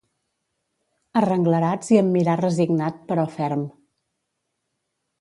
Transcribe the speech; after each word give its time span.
Arrenglerats 1.21 1.93
i 1.97 2.01
amb 2.01 2.13
mirar 2.17 2.39
resignat 2.41 3.01
però 3.13 3.29
ferm 3.39 3.71